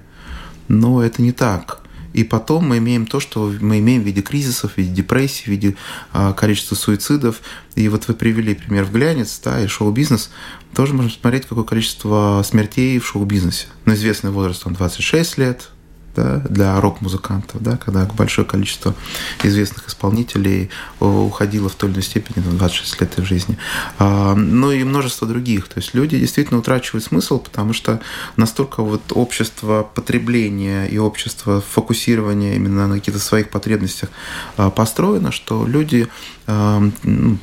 [0.67, 1.81] но это не так.
[2.13, 5.47] И потом мы имеем то, что мы имеем в виде кризисов, в виде депрессий, в
[5.47, 5.75] виде
[6.11, 7.41] а, количества суицидов.
[7.75, 10.29] И вот вы привели пример в глянец, да, и шоу-бизнес.
[10.75, 13.67] Тоже можно посмотреть, какое количество смертей в шоу-бизнесе.
[13.85, 15.69] На известный возраст, он 26 лет,
[16.15, 18.93] да, для рок-музыкантов, да, когда большое количество
[19.43, 20.69] известных исполнителей
[20.99, 23.57] э, уходило в той или иной степени на 26 лет в жизни.
[23.99, 25.67] А, ну и множество других.
[25.67, 27.99] То есть люди действительно утрачивают смысл, потому что
[28.37, 34.09] настолько вот общество потребления и общество фокусирования именно на каких-то своих потребностях
[34.57, 36.07] а, построено, что люди
[36.47, 37.37] ну,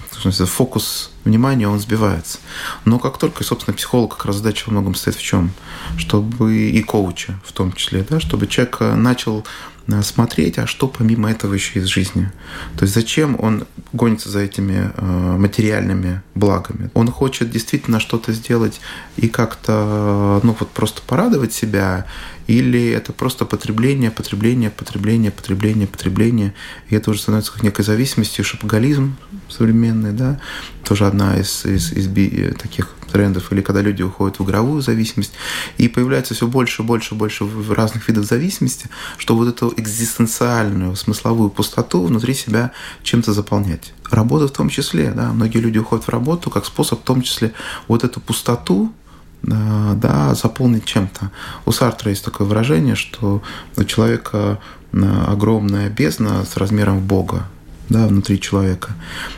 [0.46, 2.38] фокус внимания, он сбивается.
[2.84, 5.52] Но как только, собственно, психолог как раз задача во многом стоит в чем?
[5.96, 9.46] Чтобы и коуча в том числе, да, чтобы человек начал
[9.86, 12.30] э, смотреть, а что помимо этого еще в жизни.
[12.76, 16.90] То есть зачем он гонится за этими э, материальными благами?
[16.94, 18.80] Он хочет действительно что-то сделать
[19.16, 22.06] и как-то, ну вот просто порадовать себя,
[22.48, 26.54] или это просто потребление, потребление, потребление, потребление, потребление,
[26.88, 29.16] и это уже становится как некой зависимостью, шапоголизм
[29.48, 30.40] современный, да,
[30.82, 35.32] тоже одна из, из, из би, таких трендов, или когда люди уходят в игровую зависимость,
[35.76, 42.02] и появляется все больше, больше, больше разных видов зависимости, что вот эту экзистенциальную, смысловую пустоту
[42.02, 43.92] внутри себя чем-то заполнять.
[44.10, 47.52] Работа в том числе, да, многие люди уходят в работу как способ в том числе
[47.88, 49.07] вот эту пустоту, э,
[49.42, 51.30] да, заполнить чем-то.
[51.64, 53.42] У Сартра есть такое выражение, что
[53.76, 54.58] у человека
[54.92, 57.46] огромная бездна с размером Бога
[57.88, 58.90] да, внутри человека.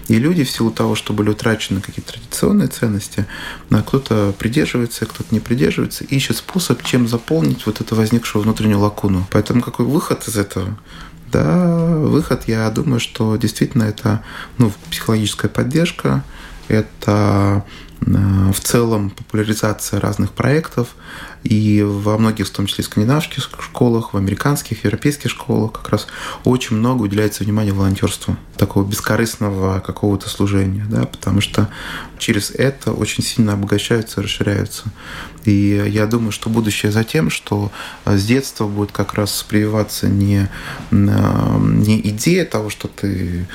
[0.08, 3.26] И люди в силу того, что были утрачены какие-то традиционные ценности,
[3.68, 9.26] кто-то придерживается, кто-то не придерживается, ищет способ, чем заполнить вот эту возникшую внутреннюю лакуну.
[9.30, 10.78] Поэтому какой выход из этого?
[11.32, 14.24] Да, выход, я думаю, что действительно это
[14.58, 16.24] ну, психологическая поддержка,
[16.66, 17.64] это
[18.00, 20.88] в целом популяризация разных проектов,
[21.42, 26.06] и во многих, в том числе скандинавских школах, в американских, европейских школах как раз
[26.44, 31.68] очень много уделяется внимания волонтерству, такого бескорыстного какого-то служения, да, потому что
[32.18, 34.84] через это очень сильно обогащаются, расширяются.
[35.44, 37.72] И я думаю, что будущее за тем, что
[38.04, 40.50] с детства будет как раз прививаться не,
[40.90, 43.46] э, не идея того, что ты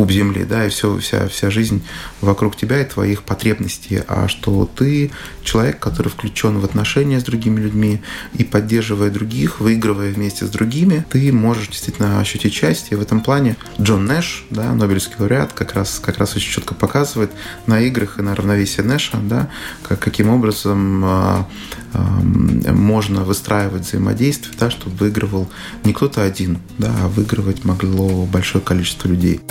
[0.00, 1.82] пуп земли, да, и все, вся, вся жизнь
[2.22, 5.10] вокруг тебя и твоих потребностей, а что ты
[5.44, 8.00] человек, который включен в отношения с другими людьми
[8.32, 12.96] и поддерживая других, выигрывая вместе с другими, ты можешь действительно ощутить счастье.
[12.96, 17.32] В этом плане Джон Нэш, да, Нобелевский лауреат, как раз, как раз очень четко показывает
[17.66, 19.50] на играх и на равновесие Нэша, да,
[19.86, 21.44] как, каким образом э,
[21.92, 25.50] э, можно выстраивать взаимодействие, да, чтобы выигрывал
[25.84, 29.42] не кто-то один, да, а выигрывать могло большое количество людей.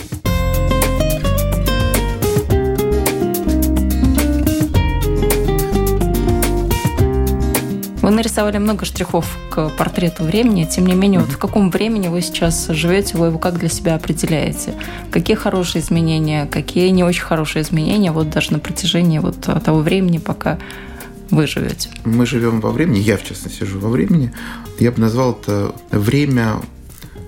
[8.19, 10.65] Нарисовали много штрихов к портрету времени.
[10.65, 13.95] Тем не менее, вот в каком времени вы сейчас живете, вы его как для себя
[13.95, 14.73] определяете?
[15.09, 20.17] Какие хорошие изменения, какие не очень хорошие изменения, вот даже на протяжении вот того времени,
[20.17, 20.59] пока
[21.29, 21.89] вы живете?
[22.03, 24.33] Мы живем во времени, я в частности живу во времени.
[24.79, 26.55] Я бы назвал это время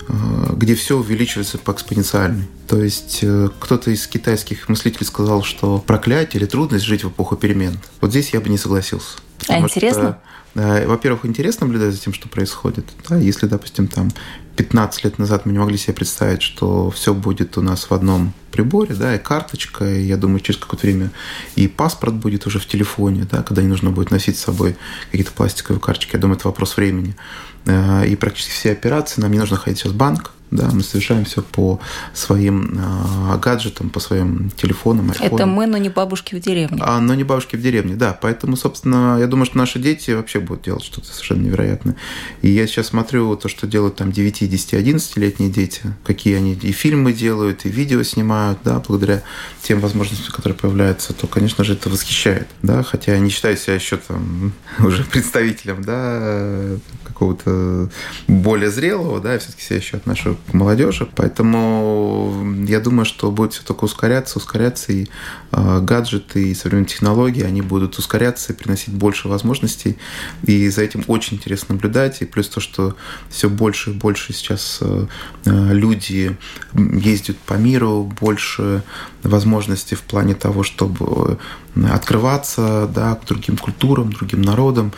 [0.10, 0.14] э,
[0.58, 2.50] где все увеличивается по экспоненциальной.
[2.68, 7.38] То есть э, кто-то из китайских мыслителей сказал, что проклятие или трудность жить в эпоху
[7.38, 7.80] перемен.
[8.02, 9.20] Вот здесь я бы не согласился.
[9.48, 10.20] А интересно?
[10.56, 12.86] Э, во-первых, интересно наблюдать за тем, что происходит.
[13.08, 13.18] Да?
[13.18, 14.10] Если, допустим, там
[14.58, 18.34] 15 лет назад мы не могли себе представить, что все будет у нас в одном
[18.52, 21.12] приборе, да, и карточка, и я думаю, через какое-то время
[21.56, 24.76] и паспорт будет уже в телефоне, да, когда не нужно будет носить с собой
[25.10, 26.12] какие-то пластиковые карточки.
[26.14, 27.16] Я думаю, это вопрос времени.
[27.66, 31.24] Э, и практически все операции, нам не нужно ходить сейчас в банк, да, мы совершаем
[31.24, 31.80] все по
[32.14, 35.10] своим э, гаджетам, по своим телефонам.
[35.10, 35.36] Айфонам.
[35.36, 36.78] Это мы, но не бабушки в деревне.
[36.82, 38.18] А, но не бабушки в деревне, да.
[38.22, 41.96] Поэтому, собственно, я думаю, что наши дети вообще будут делать что-то совершенно невероятное.
[42.42, 46.74] И я сейчас смотрю то, что делают там 9, 10, 11-летние дети, какие они и
[46.74, 49.24] фильмы делают, и видео снимают, да, благодаря
[49.62, 53.76] тем возможностям, которые появляются, то, конечно же, это восхищает, да, хотя я не считаю себя
[53.76, 56.78] еще там уже представителем, да,
[57.22, 57.90] какого-то
[58.28, 63.54] более зрелого, да, я все-таки себя еще отношу к молодежи, поэтому я думаю, что будет
[63.54, 65.06] все только ускоряться, ускоряться, и
[65.52, 69.98] э, гаджеты, и современные технологии, они будут ускоряться и приносить больше возможностей,
[70.44, 72.96] и за этим очень интересно наблюдать, и плюс то, что
[73.30, 75.06] все больше и больше сейчас э,
[75.46, 76.36] люди
[76.74, 78.82] ездят по миру, больше
[79.22, 81.38] возможностей в плане того, чтобы
[81.76, 84.92] открываться да, к другим культурам, другим народам.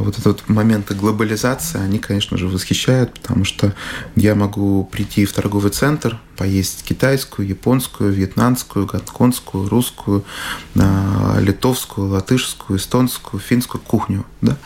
[0.00, 3.74] Вот этот моменты глобализации, они, конечно же, восхищают, потому что
[4.16, 10.24] я могу прийти в торговый центр, поесть китайскую, японскую, вьетнамскую, гонконгскую, русскую,
[10.74, 14.24] а, литовскую, латышскую, эстонскую, финскую кухню.
[14.40, 14.56] Да?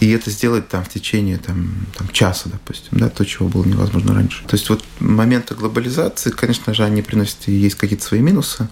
[0.00, 4.14] И это сделать там в течение там, там, часа, допустим, да, то, чего было невозможно
[4.14, 4.44] раньше.
[4.46, 8.68] То есть вот моменты глобализации, конечно же, они приносят и есть какие-то свои минусы,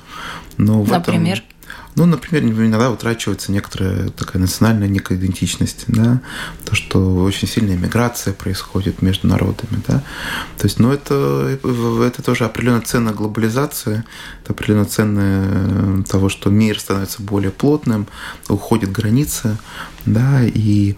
[0.57, 1.39] но в Например?
[1.39, 1.58] этом
[1.95, 6.21] ну, например, иногда утрачивается некоторая такая национальная некая идентичность, да,
[6.65, 10.03] то, что очень сильная миграция происходит между народами, да.
[10.59, 14.05] То есть, ну, это, это тоже определенная цена глобализации,
[14.45, 18.07] это определенная цена того, что мир становится более плотным,
[18.49, 19.57] уходит границы,
[20.07, 20.97] да, и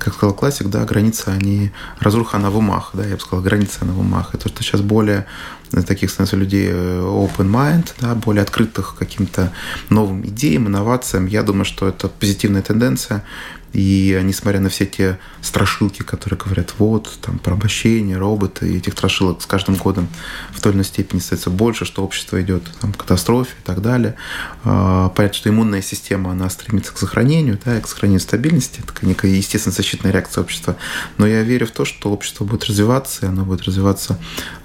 [0.00, 1.70] как сказал классик, да, границы, они,
[2.00, 4.34] разруха, она в умах, да, я бы сказал, границы, она в умах.
[4.34, 5.26] И то, что сейчас более
[5.70, 9.52] таких становится людей э, open mind, да, более открытых каким-то
[9.90, 13.24] новым идеям, инновациям, я думаю, что это позитивная тенденция.
[13.76, 19.42] И несмотря на все те страшилки, которые говорят, вот, там, порабощение, роботы, и этих страшилок
[19.42, 20.08] с каждым годом
[20.52, 23.82] в той или иной степени становится больше, что общество идет там, к катастрофе и так
[23.82, 24.14] далее.
[24.64, 29.32] А, понятно, что иммунная система, она стремится к сохранению, да, к сохранению стабильности, это некая
[29.32, 30.76] естественная защитная реакция общества.
[31.18, 34.18] Но я верю в то, что общество будет развиваться, и оно будет развиваться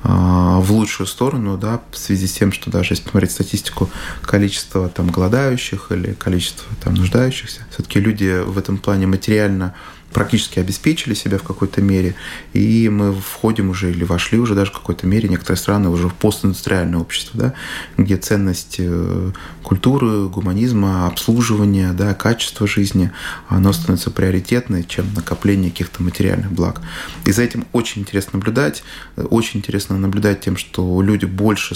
[0.03, 3.89] а, в лучшую сторону, да, в связи с тем, что даже если посмотреть статистику
[4.21, 9.73] количества там голодающих или количество там нуждающихся, все-таки люди в этом плане материально
[10.11, 12.15] практически обеспечили себя в какой-то мере,
[12.53, 16.13] и мы входим уже или вошли уже даже в какой-то мере, некоторые страны уже в
[16.13, 17.53] постиндустриальное общество, да,
[17.97, 19.31] где ценность э,
[19.63, 23.11] культуры, гуманизма, обслуживания, да, качество жизни,
[23.47, 26.81] оно становится приоритетной, чем накопление каких-то материальных благ.
[27.25, 28.83] И за этим очень интересно наблюдать,
[29.15, 31.75] очень интересно наблюдать тем, что люди больше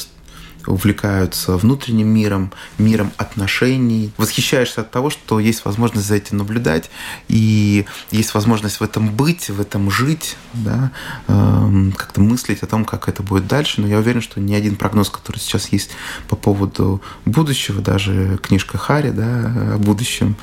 [0.68, 4.12] увлекаются внутренним миром, миром отношений.
[4.18, 6.90] Восхищаешься от того, что есть возможность за этим наблюдать,
[7.28, 10.92] и есть возможность в этом быть, в этом жить, да,
[11.28, 13.82] эм, как-то мыслить о том, как это будет дальше.
[13.82, 15.92] Но я уверен, что ни один прогноз, который сейчас есть
[16.28, 20.36] по поводу будущего, даже книжка Хари да, о будущем,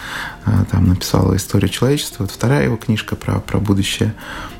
[0.46, 4.14] э, там написала «История человечества», вот вторая его книжка про, про будущее,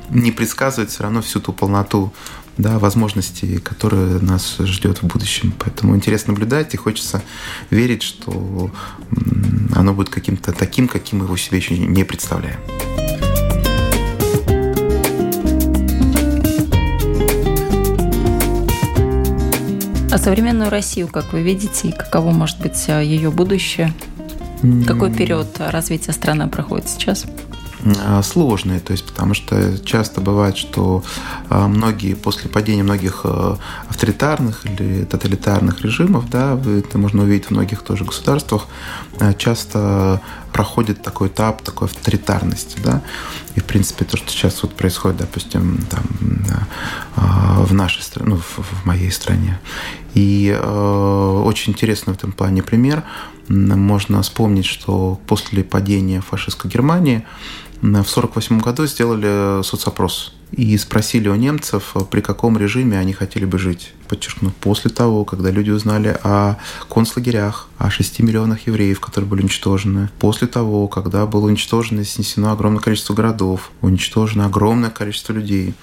[0.09, 2.13] не предсказывает все равно всю ту полноту
[2.57, 5.53] да, возможностей, которые нас ждет в будущем.
[5.57, 7.21] Поэтому интересно наблюдать и хочется
[7.69, 8.71] верить, что
[9.75, 12.59] оно будет каким-то таким, каким мы его себе еще не представляем.
[20.11, 23.91] А современную Россию, как вы видите, и каково может быть э, ее будущее?
[24.85, 27.25] Какой период развития страны проходит сейчас?
[27.85, 31.03] А, сложные, то есть потому что часто бывает, что
[31.49, 33.57] а, многие после падения многих а,
[33.89, 38.67] авторитарных или тоталитарных режимов, да, это можно увидеть в многих тоже государствах,
[39.37, 40.21] часто
[40.53, 43.01] проходит такой этап такой авторитарности, да,
[43.55, 46.03] и в принципе то, что сейчас вот происходит, допустим, там
[47.65, 49.59] в нашей стране, ну, в моей стране,
[50.13, 53.03] и очень интересный в этом плане пример.
[53.49, 57.25] Можно вспомнить, что после падения фашистской Германии
[57.81, 63.57] в 1948 году сделали соцопрос и спросили у немцев, при каком режиме они хотели бы
[63.57, 63.93] жить.
[64.07, 66.57] Подчеркну, после того, когда люди узнали о
[66.89, 72.51] концлагерях, о 6 миллионах евреев, которые были уничтожены, после того, когда было уничтожено и снесено
[72.51, 75.73] огромное количество городов, уничтожено огромное количество людей,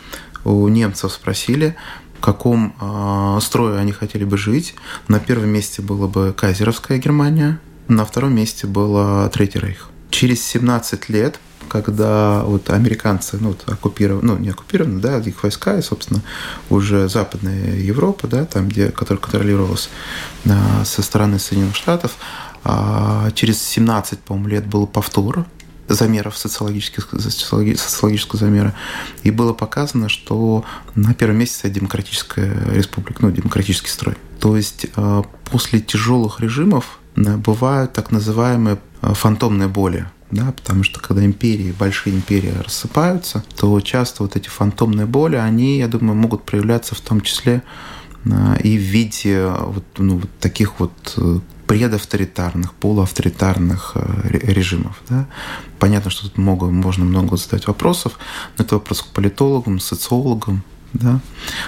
[0.44, 1.76] у немцев спросили,
[2.18, 4.74] в каком э, строе они хотели бы жить.
[5.08, 9.90] На первом месте было бы Кайзеровская Германия, на втором месте был Третий Рейх.
[10.10, 15.78] Через 17 лет когда вот американцы, ну, вот оккупированы, ну, не оккупированы, да, их войска,
[15.78, 16.22] и, собственно,
[16.68, 19.88] уже Западная Европа, да, там, где, которая контролировалась
[20.46, 22.16] а, со стороны Соединенных Штатов,
[22.64, 25.46] а через 17, по-моему, лет был повтор
[25.88, 28.74] замеров социологических, социологического замера,
[29.22, 34.16] и было показано, что на первом месте стоит демократическая республика, ну, демократический строй.
[34.38, 41.00] То есть а, после тяжелых режимов а, бывают так называемые фантомные боли да, потому что
[41.00, 46.44] когда империи, большие империи рассыпаются, то часто вот эти фантомные боли, они, я думаю, могут
[46.44, 47.62] проявляться в том числе
[48.30, 55.00] а, и в виде вот, ну, вот таких вот э, предавторитарных, полуавторитарных э, режимов.
[55.08, 55.26] Да?
[55.78, 58.18] Понятно, что тут много, можно много задать вопросов,
[58.58, 61.20] но это вопрос к политологам, социологам, да.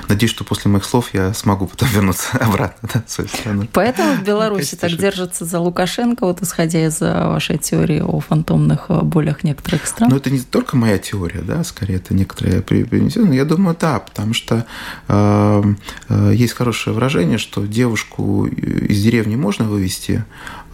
[0.08, 3.68] Надеюсь, что после моих слов я смогу потом вернуться обратно да, в свою страну.
[3.72, 8.86] Поэтому в Беларуси так держится за Лукашенко, вот исходя из э, вашей теории о фантомных
[8.88, 10.10] э, болях некоторых стран?
[10.10, 13.32] Ну, это не только моя теория, да, скорее это некоторые принесено.
[13.32, 14.66] Я думаю, да, потому что
[15.08, 15.62] э,
[16.08, 20.24] э, есть хорошее выражение, что девушку из деревни можно вывести,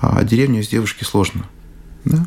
[0.01, 1.45] а деревню из девушки сложно.
[2.05, 2.25] Да?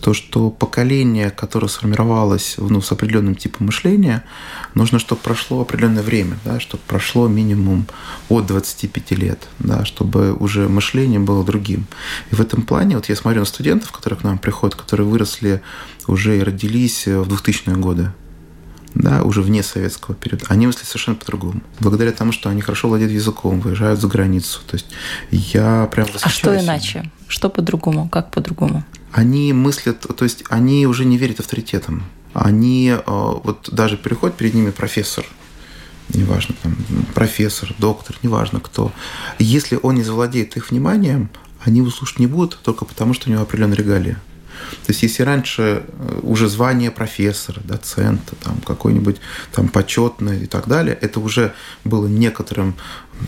[0.00, 4.24] То, что поколение, которое сформировалось ну, с определенным типом мышления,
[4.74, 7.86] нужно, чтобы прошло определенное время, да, чтобы прошло минимум
[8.28, 11.86] от 25 лет, да, чтобы уже мышление было другим.
[12.30, 15.62] И в этом плане, вот я смотрю на студентов, которые к нам приходят, которые выросли
[16.06, 18.12] уже и родились в 2000-е годы,
[18.94, 21.62] да, уже вне советского периода, они мыслят совершенно по-другому.
[21.80, 24.60] Благодаря тому, что они хорошо владеют языком, выезжают за границу.
[24.66, 24.86] То есть
[25.30, 27.10] я прям А что иначе?
[27.28, 28.08] Что по-другому?
[28.08, 28.84] Как по-другому?
[29.12, 32.02] Они мыслят, то есть они уже не верят авторитетам.
[32.32, 35.26] Они э, вот даже переходит перед ними профессор,
[36.14, 36.76] неважно, там,
[37.14, 38.90] профессор, доктор, неважно кто.
[39.38, 41.28] Если он не завладеет их вниманием,
[41.60, 44.20] они его слушать не будут только потому, что у него определенная регалия.
[44.86, 49.16] То есть если раньше э, уже звание профессора, доцента, там какой-нибудь
[49.52, 51.54] там почетный и так далее, это уже
[51.84, 52.74] было некоторым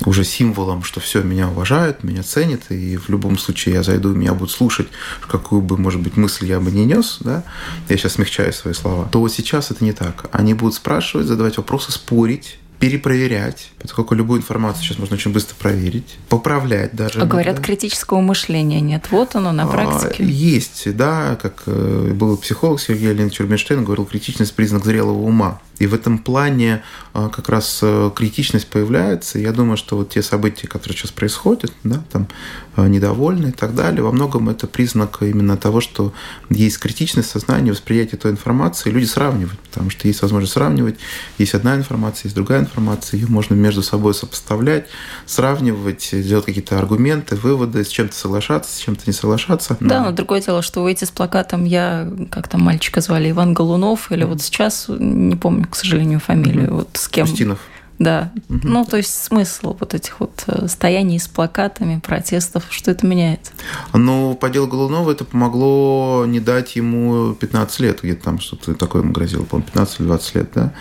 [0.06, 4.34] уже символом, что все, меня уважают, меня ценят, и в любом случае я зайду, меня
[4.34, 4.88] будут слушать,
[5.28, 7.44] какую бы, может быть, мысль я бы не нес, да,
[7.88, 10.26] я сейчас смягчаю свои слова, то сейчас это не так.
[10.32, 16.18] Они будут спрашивать, задавать вопросы, спорить, перепроверять, поскольку любую информацию сейчас можно очень быстро проверить,
[16.28, 17.18] поправлять даже.
[17.18, 19.06] А говорят, критического мышления нет.
[19.10, 20.22] Вот оно на а, практике.
[20.22, 25.60] Есть, да, как э, был психолог Сергей Леонидович Рубинштейн, говорил, критичность– признак зрелого ума.
[25.78, 29.38] И в этом плане а, как раз э, критичность появляется.
[29.38, 32.28] Я думаю, что вот те события, которые сейчас происходят, да, там
[32.76, 36.12] э, недовольны и так далее, во многом это признак именно того, что
[36.50, 40.96] есть критичность сознания, восприятие той информации, люди сравнивают, потому что есть возможность сравнивать.
[41.38, 44.86] Есть одна информация, есть другая информация, ее можно между собой сопоставлять,
[45.26, 49.76] сравнивать, делать какие-то аргументы, выводы, с чем-то соглашаться, с чем-то не соглашаться.
[49.80, 54.10] Да, но другое дело, что выйти с плакатом «Я», как там мальчика звали, Иван Голунов,
[54.12, 56.74] или вот сейчас, не помню, к сожалению, фамилию.
[56.74, 57.24] Вот с кем.
[57.24, 57.58] Устинов.
[57.98, 58.32] Да.
[58.48, 58.60] Угу.
[58.64, 63.52] Ну, то есть смысл вот этих вот э, стояний с плакатами, протестов, что это меняет?
[63.92, 69.02] Ну, по делу Голунова это помогло не дать ему 15 лет, где-то там что-то такое
[69.02, 70.72] ему грозило, по-моему, 15 или 20 лет, да?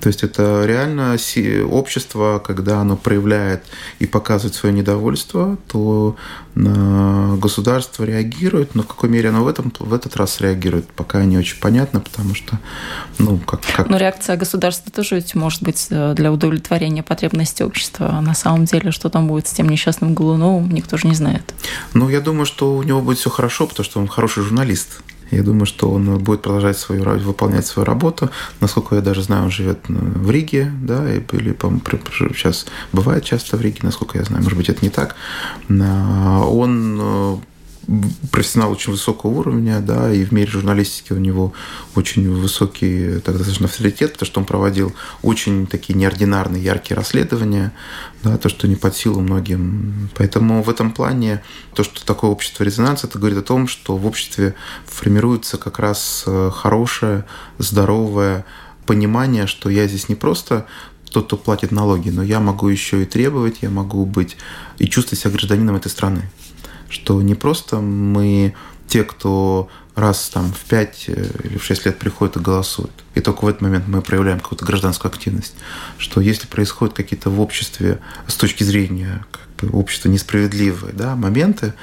[0.00, 1.16] То есть это реально
[1.68, 3.64] общество, когда оно проявляет
[3.98, 6.16] и показывает свое недовольство, то
[6.54, 11.36] государство реагирует, но в какой мере оно в, этом, в этот раз реагирует, пока не
[11.36, 12.58] очень понятно, потому что,
[13.18, 13.60] ну, как...
[13.76, 13.88] как...
[13.88, 16.60] Но реакция государства тоже ведь может быть э, для удовлетворения
[17.02, 18.08] потребностей общества.
[18.12, 21.54] А на самом деле, что там будет с тем несчастным Голуновым, никто же не знает.
[21.94, 25.02] Ну, я думаю, что у него будет все хорошо, потому что он хороший журналист.
[25.30, 28.30] Я думаю, что он будет продолжать свою, выполнять свою работу.
[28.60, 31.70] Насколько я даже знаю, он живет э, в Риге, да, или, по
[32.10, 35.14] сейчас бывает часто в Риге, насколько я знаю, может быть, это не так.
[35.68, 37.36] Он э,
[38.30, 41.52] профессионал очень высокого уровня, да, и в мире журналистики у него
[41.96, 47.72] очень высокий так достаточно авторитет, потому что он проводил очень такие неординарные, яркие расследования,
[48.22, 50.08] да, то, что не под силу многим.
[50.14, 51.42] Поэтому в этом плане
[51.74, 54.54] то, что такое общество резонанс, это говорит о том, что в обществе
[54.86, 57.24] формируется как раз э, хорошее,
[57.58, 58.44] здоровое
[58.86, 60.66] понимание, что я здесь не просто
[61.10, 64.36] тот, кто платит налоги, но я могу еще и требовать, я могу быть
[64.78, 66.30] и чувствовать себя гражданином этой страны
[66.90, 68.54] что не просто мы
[68.86, 73.20] те, кто раз там в 5 э, или в 6 лет приходят и голосуют, и
[73.20, 75.54] только в этот момент мы проявляем какую-то гражданскую активность,
[75.98, 81.74] что если происходят какие-то в обществе с точки зрения как бы, общества несправедливые да, моменты,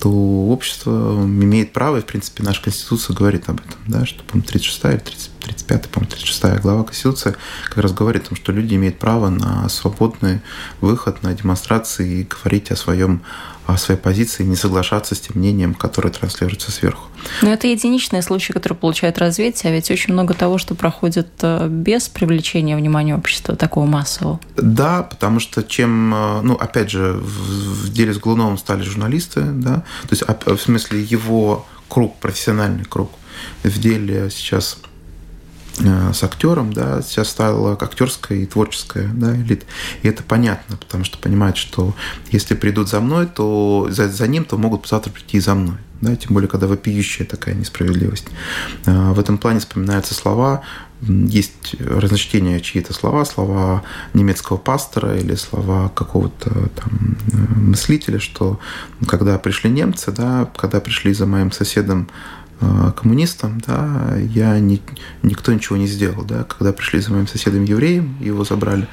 [0.00, 4.46] то общество имеет право, и, в принципе, наша Конституция говорит об этом, да, что, по-моему,
[4.48, 7.34] 36 или 30, 35, по-моему, 36 глава Конституции
[7.68, 10.40] как раз говорит о том, что люди имеют право на свободный
[10.80, 13.22] выход, на демонстрации и говорить о своем
[13.68, 17.06] о своей позиции, не соглашаться с тем мнением, которое транслируется сверху.
[17.42, 21.68] Но это единичные случаи, которые получают развитие, а ведь очень много того, что проходит э,
[21.68, 24.40] без привлечения внимания общества такого массового.
[24.56, 29.82] Да, потому что чем, э, ну, опять же, в деле с Глуновым стали журналисты, да,
[30.08, 33.10] то есть в смысле его круг, профессиональный круг,
[33.64, 34.78] в деле сейчас
[35.78, 39.66] с актером, да, сейчас стала актерская и творческая да, элита.
[40.02, 41.94] И это понятно, потому что понимают, что
[42.30, 45.76] если придут за мной, то за, за ним, то могут завтра прийти и за мной.
[46.00, 48.26] Да, тем более, когда вопиющая такая несправедливость.
[48.86, 50.62] Э, в этом плане вспоминаются слова,
[51.00, 53.82] есть разночтения чьи-то слова, слова
[54.14, 58.60] немецкого пастора или слова какого-то там э, мыслителя, что
[59.08, 62.37] когда пришли немцы, да, когда пришли за моим соседом Э,
[62.96, 64.82] коммунистом, да, я не,
[65.22, 68.88] никто ничего не сделал, да, когда пришли за моим соседом евреем, его забрали,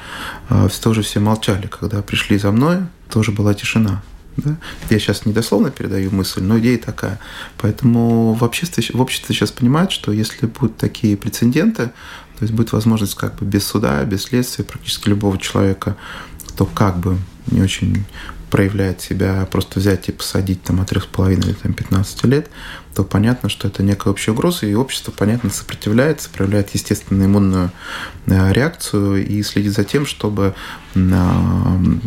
[0.49, 4.03] э, тоже все молчали, когда пришли за мной, тоже была тишина,
[4.37, 4.57] да?
[4.89, 7.19] Я сейчас недословно передаю мысль, но идея такая.
[7.57, 11.87] Поэтому в обществе, в обществе сейчас понимают, что если будут такие прецеденты,
[12.37, 15.95] то есть будет возможность как бы без суда, без следствия практически любого человека,
[16.49, 18.05] кто как бы не очень
[18.55, 22.49] проявляет себя, просто взять и посадить там от 3,5 или там, 15 лет,
[22.95, 27.71] то понятно, что это некая общая угроза, и общество, понятно, сопротивляется, проявляет естественную иммунную
[28.27, 30.55] э, реакцию и следит за тем, чтобы
[30.93, 30.99] э,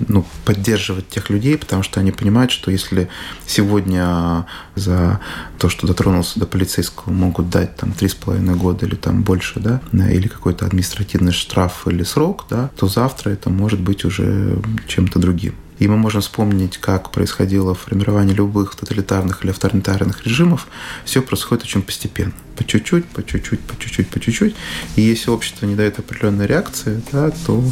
[0.09, 3.11] ну, поддерживать тех людей, потому что они понимают, что если
[3.47, 5.21] сегодня за
[5.59, 10.29] то, что дотронулся до полицейского, могут дать там 3,5 года или там больше, да, или
[10.29, 15.55] какой-то административный штраф или срок, да, то завтра это может быть уже чем-то другим.
[15.79, 20.67] И мы можем вспомнить, как происходило формирование любых тоталитарных или авторитарных режимов.
[21.05, 22.33] Все происходит очень постепенно.
[22.57, 24.57] По чуть-чуть, по чуть-чуть, по чуть-чуть, по чуть-чуть.
[24.97, 27.63] И если общество не дает определенной реакции, да, то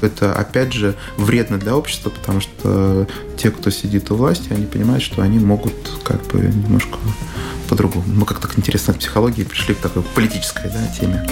[0.00, 5.02] это, опять же, вредно для общества, потому что те, кто сидит у власти, они понимают,
[5.02, 6.98] что они могут как бы немножко
[7.68, 8.04] по-другому.
[8.06, 11.26] Мы как-то интересно к психологии пришли к такой политической да, теме.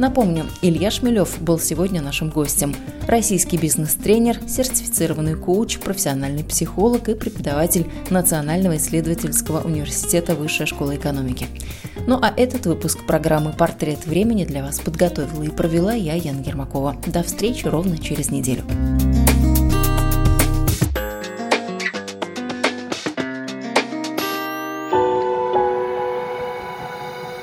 [0.00, 2.74] Напомню, Илья Шмелев был сегодня нашим гостем.
[3.06, 11.48] Российский бизнес-тренер, сертифицированный коуч, профессиональный психолог и преподаватель Национального исследовательского университета Высшая школа экономики.
[12.06, 16.96] Ну а этот выпуск программы «Портрет времени» для вас подготовила и провела я, Яна Ермакова.
[17.06, 18.62] До встречи ровно через неделю.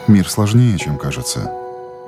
[0.08, 1.51] Мир сложнее, чем кажется,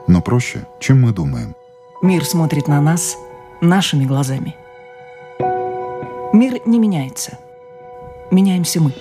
[0.09, 1.55] но проще, чем мы думаем.
[2.01, 3.15] Мир смотрит на нас
[3.61, 4.55] нашими глазами.
[6.33, 7.37] Мир не меняется.
[8.31, 8.93] Меняемся мы.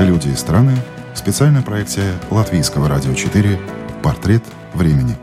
[0.00, 0.76] Люди и страны.
[1.14, 3.58] Специальная проекция Латвийского радио 4
[4.02, 4.42] «Портрет
[4.74, 5.16] времени».